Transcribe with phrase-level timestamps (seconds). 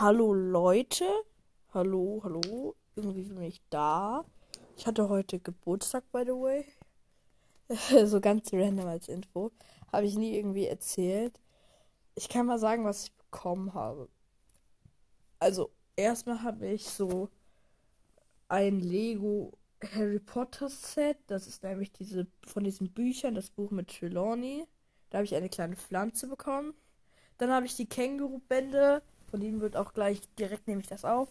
[0.00, 1.06] Hallo Leute.
[1.74, 2.76] Hallo, hallo.
[2.94, 4.24] Irgendwie bin ich da.
[4.76, 6.64] Ich hatte heute Geburtstag, by the way.
[8.06, 9.50] so ganz random als Info.
[9.90, 11.40] Habe ich nie irgendwie erzählt.
[12.14, 14.08] Ich kann mal sagen, was ich bekommen habe.
[15.40, 17.28] Also, erstmal habe ich so
[18.46, 19.50] ein Lego
[19.82, 21.18] Harry Potter Set.
[21.26, 24.64] Das ist nämlich diese von diesen Büchern, das Buch mit Trelawney.
[25.10, 26.72] Da habe ich eine kleine Pflanze bekommen.
[27.38, 29.02] Dann habe ich die Känguru-Bände.
[29.30, 31.28] Von denen wird auch gleich direkt nehme ich das auf.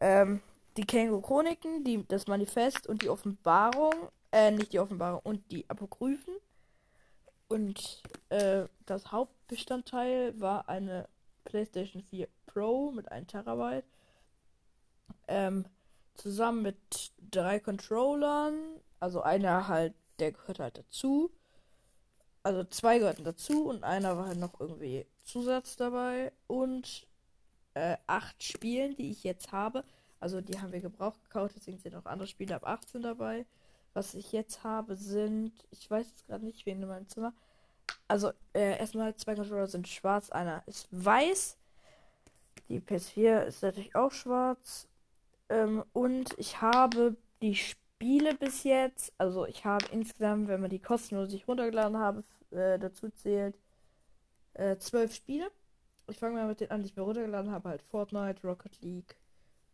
[0.00, 0.40] Ähm,
[0.76, 3.94] die Känguru-Chroniken, die, das Manifest und die Offenbarung.
[4.32, 6.34] Äh, nicht die Offenbarung und die Apokryphen.
[7.48, 11.08] Und äh, das Hauptbestandteil war eine
[11.44, 13.84] PlayStation 4 Pro mit 1 Terabyte.
[15.28, 15.64] Ähm,
[16.14, 18.80] zusammen mit drei Controllern.
[19.00, 21.30] Also einer halt, der gehört halt dazu.
[22.42, 26.32] Also zwei gehörten dazu und einer war halt noch irgendwie Zusatz dabei.
[26.46, 27.06] Und
[27.76, 29.84] äh, acht Spielen, die ich jetzt habe.
[30.18, 33.44] Also die haben wir gebraucht gekauft, deswegen sind noch andere Spiele ab 18 dabei.
[33.92, 37.34] Was ich jetzt habe, sind, ich weiß jetzt gerade nicht, wen in meinem Zimmer.
[38.08, 41.58] Also äh, erstmal zwei Controller sind schwarz, einer ist weiß.
[42.70, 44.88] Die PS4 ist natürlich auch schwarz.
[45.50, 50.78] Ähm, und ich habe die Spiele bis jetzt, also ich habe insgesamt, wenn man die
[50.78, 53.54] kostenlos sich runtergeladen habe, äh, dazu zählt,
[54.54, 55.50] äh, zwölf Spiele.
[56.08, 57.68] Ich fange mal mit denen an, die ich mir runtergeladen habe.
[57.68, 59.16] Halt Fortnite, Rocket League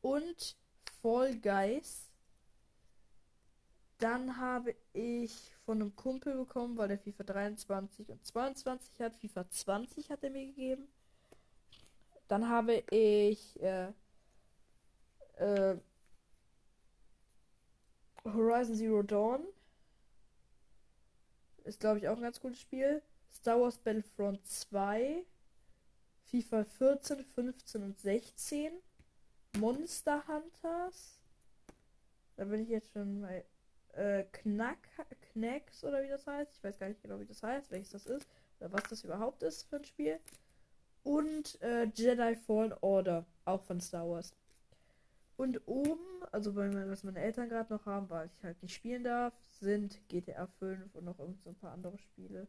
[0.00, 0.56] und
[1.02, 2.10] Fall Guys.
[3.98, 9.16] Dann habe ich von einem Kumpel bekommen, weil der FIFA 23 und 22 hat.
[9.16, 10.88] FIFA 20 hat er mir gegeben.
[12.28, 13.92] Dann habe ich äh,
[15.36, 15.76] äh,
[18.24, 19.44] Horizon Zero Dawn.
[21.64, 23.02] Ist, glaube ich, auch ein ganz gutes Spiel.
[23.32, 25.24] Star Wars Battlefront 2.
[26.30, 28.72] FIFA 14, 15 und 16.
[29.58, 31.18] Monster Hunters.
[32.36, 33.44] Da bin ich jetzt schon bei
[33.94, 34.88] äh, Knack,
[35.32, 36.52] Knacks oder wie das heißt.
[36.56, 38.28] Ich weiß gar nicht genau, wie das heißt, welches das ist.
[38.60, 40.20] Oder was das überhaupt ist für ein Spiel.
[41.02, 43.26] Und äh, Jedi Fallen Order.
[43.44, 44.32] Auch von Star Wars.
[45.36, 48.74] Und oben, also bei mir, was meine Eltern gerade noch haben, weil ich halt nicht
[48.74, 52.46] spielen darf, sind GTA 5 und noch irgend so ein paar andere Spiele.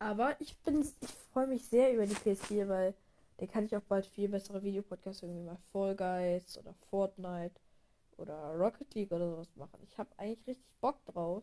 [0.00, 2.94] Aber ich bin, ich freue mich sehr über die PS4, weil
[3.38, 7.54] der kann ich auch bald viel bessere Videopodcasts irgendwie mal Fall Guys oder Fortnite
[8.16, 9.78] oder Rocket League oder sowas machen.
[9.84, 11.42] Ich habe eigentlich richtig Bock drauf.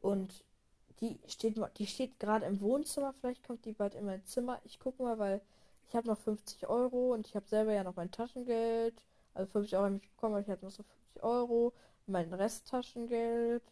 [0.00, 0.44] Und
[1.00, 3.14] die steht, die steht gerade im Wohnzimmer.
[3.20, 4.60] Vielleicht kommt die bald in mein Zimmer.
[4.64, 5.40] Ich gucke mal, weil
[5.88, 8.94] ich habe noch 50 Euro und ich habe selber ja noch mein Taschengeld.
[9.34, 11.72] Also 50 Euro habe ich bekommen, aber ich hatte noch so 50 Euro.
[12.08, 13.62] Mein Resttaschengeld.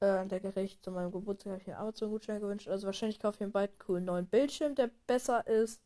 [0.00, 2.68] Äh, der Gericht zu meinem Geburtstag habe ich mir Amazon-Gutschein gewünscht.
[2.68, 5.82] Also wahrscheinlich kaufe ich mir bald einen coolen neuen Bildschirm, der besser ist.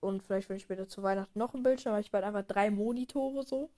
[0.00, 2.70] Und vielleicht will ich später zu Weihnachten noch einen Bildschirm, weil ich bald einfach drei
[2.70, 3.70] Monitore so.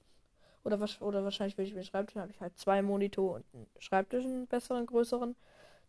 [0.64, 3.66] Oder, oder wahrscheinlich will ich mir einen Schreibtisch, habe ich halt zwei Monitore und einen
[3.78, 5.36] Schreibtisch, einen besseren, größeren.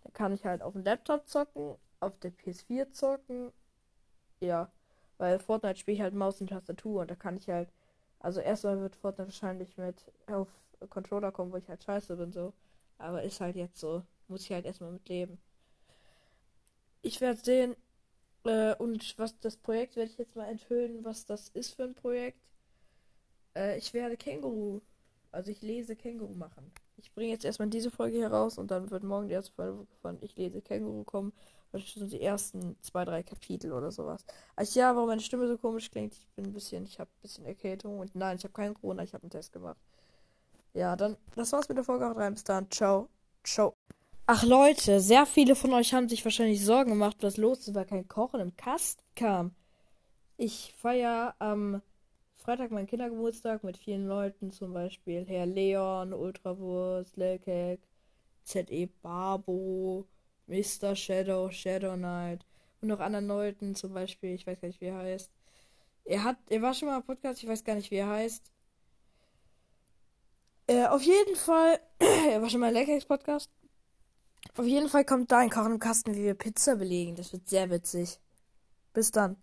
[0.03, 3.51] Dann kann ich halt auf dem Laptop zocken, auf der PS4 zocken.
[4.41, 4.71] Ja,
[5.17, 7.69] weil Fortnite spiele ich halt Maus und Tastatur und da kann ich halt.
[8.19, 10.47] Also erstmal wird Fortnite wahrscheinlich mit auf
[10.89, 12.53] Controller kommen, wo ich halt scheiße bin so.
[12.99, 14.03] Aber ist halt jetzt so.
[14.27, 15.39] Muss ich halt erstmal mit leben.
[17.01, 17.75] Ich werde sehen.
[18.45, 21.95] Äh, und was das Projekt werde ich jetzt mal enthüllen, was das ist für ein
[21.95, 22.39] Projekt.
[23.55, 24.81] Äh, ich werde Känguru.
[25.31, 26.71] Also ich lese Känguru machen.
[26.97, 29.87] Ich bringe jetzt erstmal diese Folge hier raus und dann wird morgen die erste Folge
[30.01, 31.33] von Ich lese Känguru kommen.
[31.71, 34.25] Das sind die ersten zwei, drei Kapitel oder sowas.
[34.55, 37.21] Also ja, warum meine Stimme so komisch klingt, ich bin ein bisschen, ich habe ein
[37.21, 39.77] bisschen Erkältung und nein, ich habe keinen Corona, ich habe einen Test gemacht.
[40.73, 42.05] Ja, dann, das war's mit der Folge.
[42.05, 42.69] Haut rein, bis dann.
[42.69, 43.09] Ciao.
[43.43, 43.75] Ciao.
[44.27, 47.85] Ach Leute, sehr viele von euch haben sich wahrscheinlich Sorgen gemacht, was los ist, weil
[47.85, 49.55] kein Kochen im Kasten kam.
[50.37, 51.81] Ich feiere am
[52.35, 57.81] Freitag meinen Kindergeburtstag mit vielen Leuten, zum Beispiel Herr Leon, Ultrawurst, Lelkek,
[58.43, 60.05] ZE Barbo,
[60.47, 60.95] Mr.
[60.95, 62.45] Shadow, Shadow Knight
[62.81, 65.31] und noch anderen Leuten, zum Beispiel, ich weiß gar nicht, wie er heißt.
[66.05, 68.51] Er hat, er war schon mal im Podcast, ich weiß gar nicht, wie er heißt.
[70.69, 73.49] Äh, auf jeden Fall, war schon mal ein Leckex Podcast.
[74.55, 77.15] Auf jeden Fall kommt da ein Kochen im Kasten, wie wir Pizza belegen.
[77.15, 78.19] Das wird sehr witzig.
[78.93, 79.35] Bis dann.